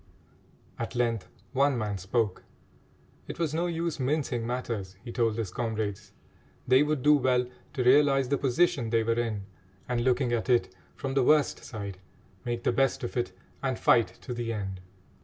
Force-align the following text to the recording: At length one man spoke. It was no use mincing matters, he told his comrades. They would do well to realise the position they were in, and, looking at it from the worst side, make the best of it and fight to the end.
At 0.79 0.95
length 0.95 1.27
one 1.53 1.77
man 1.77 1.99
spoke. 1.99 2.43
It 3.27 3.37
was 3.37 3.53
no 3.53 3.67
use 3.67 3.99
mincing 3.99 4.47
matters, 4.47 4.95
he 5.03 5.11
told 5.11 5.37
his 5.37 5.51
comrades. 5.51 6.11
They 6.67 6.81
would 6.81 7.03
do 7.03 7.13
well 7.17 7.45
to 7.73 7.83
realise 7.83 8.27
the 8.29 8.39
position 8.39 8.89
they 8.89 9.03
were 9.03 9.13
in, 9.19 9.45
and, 9.87 10.03
looking 10.03 10.33
at 10.33 10.49
it 10.49 10.73
from 10.95 11.13
the 11.13 11.21
worst 11.21 11.63
side, 11.63 11.99
make 12.45 12.63
the 12.63 12.71
best 12.71 13.03
of 13.03 13.15
it 13.15 13.31
and 13.61 13.77
fight 13.77 14.07
to 14.21 14.33
the 14.33 14.51
end. 14.51 14.79